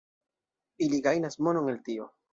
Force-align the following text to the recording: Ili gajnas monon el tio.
Ili 0.87 1.01
gajnas 1.09 1.37
monon 1.49 1.73
el 1.75 1.79
tio. 1.91 2.13